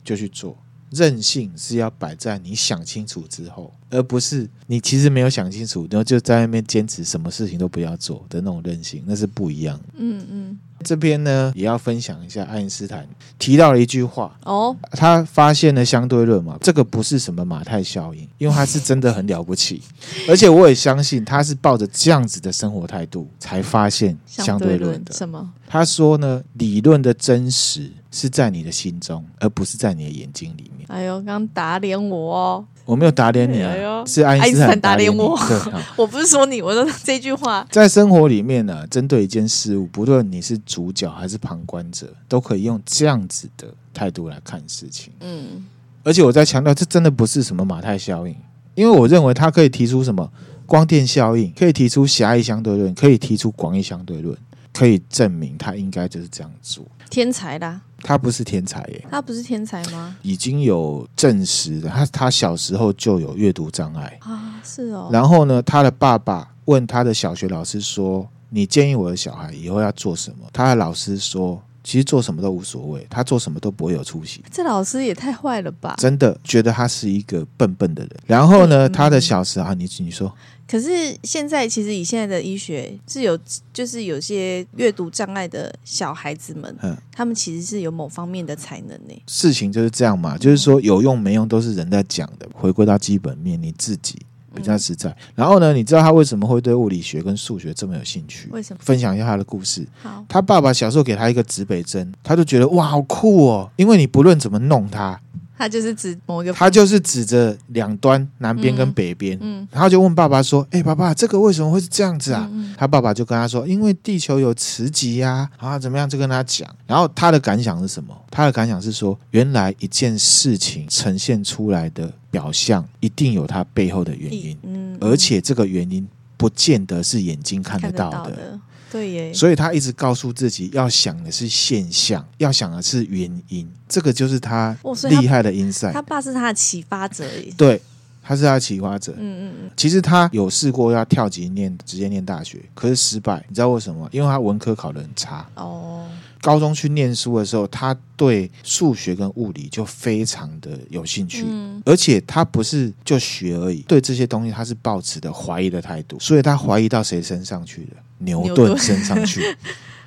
[0.05, 0.55] 就去做。
[0.95, 9.81] 任性是要摆在你想清楚之后，而不是你其实没有想清楚，然后就在那边坚持什么事情都不要做的那种任性，那是不一样。
[9.97, 13.09] 嗯嗯，这边呢也要分享一下，爱因斯坦
[13.39, 19.83] 提到了一句话哦，他发现了相对论嘛，这个不是什么马太效应，因为他是真的很了不起，
[20.29, 25.13] 而且我也相信他是抱着这样子的生活态度才发现相对论的。
[25.13, 25.53] 什么？
[25.67, 30.87] 他说呢，理论的真实是在你的心中，而不是在你的眼睛里面。
[30.89, 32.67] 哎呦，刚打脸我哦！
[32.85, 35.39] 我没有打脸你啊，哎、是爱因斯坦打脸我。
[35.49, 37.67] 对， 我不是说你，我说这句话。
[37.71, 45.13] 在生活里面呢、啊，针对一件事物，不论你是主角还是旁观者，都可以用这样子的态度来看事情。
[45.21, 45.65] 嗯，
[46.03, 48.37] 而且我在强调，这真的不是什么马太效应，
[48.75, 50.31] 因为我认为它可以提出什么
[50.67, 54.37] 光电效应，可以提出狭义相对论，可以提出广义相对论。
[54.77, 57.81] 可以证明他应该就是这样做，天才啦！
[58.05, 60.15] 他不是天才耶，他不是天才吗？
[60.21, 65.09] 已经有证实的，他他小时候就有阅读障碍啊，是哦。
[65.11, 75.95] 然后呢，他的爸爸问他的小学老师说：“你建议我的小孩以后要做什么？”他的老师说：“其实做什么都无所谓，他做什么都不会有出息。”这老师也太坏了吧！
[75.97, 78.11] 真的觉得他是一个笨笨的人。
[78.27, 80.31] 然后呢，嗯、他的小时候啊，你你说。
[80.67, 83.39] 可是现在，其实以现在的医学是有，
[83.73, 89.23] 就是有些阅读障碍的小孩子们，嗯，他们其实是有某方面的才能呢。
[89.27, 92.49] 事情就是这样嘛，就是说有用没用都是人在讲的。
[92.55, 94.17] 回归到基本面，你自己
[94.55, 95.15] 比较实在。
[95.35, 98.49] 然后呢，你知道他为什么会对物理学跟数学这么有兴趣？
[98.51, 98.81] 为什么？
[98.83, 99.87] 分享一下他的故事。
[100.03, 105.21] 好，他爸爸小时候给他一个指北针，他就觉得哇，好酷哦，因为你不论怎么弄它。
[105.57, 116.69] 他就是指某一个，他就是指着两端，南边跟北边，嗯，然后就问爸爸说：“哎，爸爸，这个为什么会是这样子啊？”他爸爸就跟他说：“因为地球有磁极呀，啊，怎么样？”就跟他讲。
[116.87, 118.15] 然后他的感想是什么？
[118.31, 128.59] 他的感想是说，原来一件事情呈现出来的表象，一定有它背后的原因，嗯，而且这个原因不见得是眼睛看得到的。
[128.95, 134.77] 对耶，所以他一直告诉自己要想的是现象，要想的是原因，这个就是他
[135.11, 135.93] 厉害的 insight。
[135.93, 137.25] 他爸是他的启发者，
[137.57, 137.83] 对，
[138.23, 139.13] 他是他的启发者。
[139.19, 139.71] 嗯嗯嗯。
[139.77, 143.45] 其实他有试过要跳级念，直接念大学，可是失败。
[143.49, 144.09] 你知道为什么？
[144.13, 145.45] 因为他文科考得很差。
[145.57, 146.07] 哦。
[146.41, 158.03] 高中去念书的时候，他对数学跟物理就非常的有兴趣，嗯、而且他不是就学而已，对这些东西他是抱持的怀疑的态度，所以他怀疑到谁身上去了？
[158.25, 159.43] 牛顿身上去。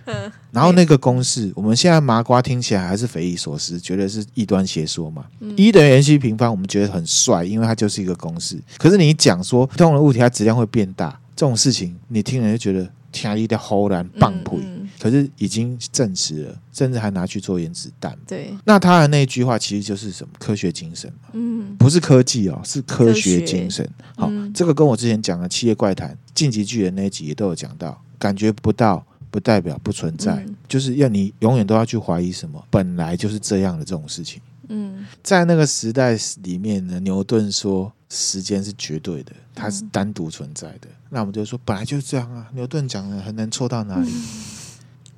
[0.51, 5.26] 然后那个公式，我们现在麻瓜听起来还是匪夷所思，觉得是异端邪说嘛。
[5.55, 8.57] 一、嗯、等于 mc 平方，我们觉得很帅，因为它就是一个公式。
[8.78, 12.89] 可是你讲说不同的物体它质量会变大，这种事情你听人就觉得。
[13.09, 18.15] 天一的齁然棒槌，嗯嗯、可是已经证实了，甚至还拿去做原子弹。
[18.28, 20.34] 对，那他的那句话其实就是什么？
[20.38, 21.30] 科学精神嘛。
[21.34, 23.89] 嗯，不是科技哦，是科学精神。
[24.18, 34.41] 好，嗯、这个跟我之前讲的《企业怪谈》《进击巨人》那一集也都有讲到，感觉不到不代表不存在，嗯、就是要你永远都要去怀疑什么，本来就是这样的这种事情。
[34.70, 40.88] 嗯，在那个时代里面呢，牛顿说时间是绝对的，它是单独存在的。
[40.88, 44.11] 嗯、那我们就说本来就是这样啊，牛顿讲的很能错到哪里？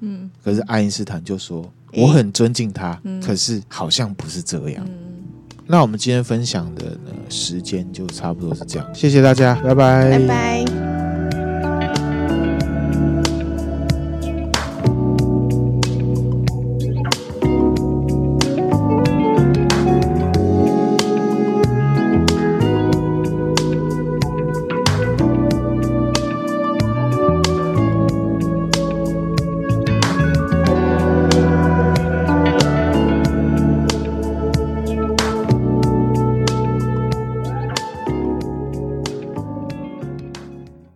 [0.01, 4.85] 嗯，可是爱因斯坦就说我很尊敬他，嗯、可是好像不是这样。
[4.87, 5.23] 嗯、
[5.65, 10.88] 那我们今天分享的呢时间就差不多是这样，谢谢大家，拜拜，拜拜。